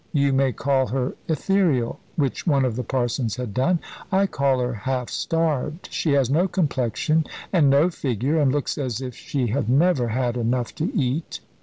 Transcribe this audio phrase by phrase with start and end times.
[0.13, 3.77] "You may call her ethereal," which one of the parsons had done;
[4.11, 5.89] "I call her half starved.
[5.91, 10.37] She has no complexion and no figure, and looks as if she had never had
[10.37, 11.39] enough to eat."